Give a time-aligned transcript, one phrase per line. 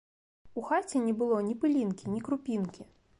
[0.61, 2.83] У хаце не было ні пылінкі, ні крупінкі.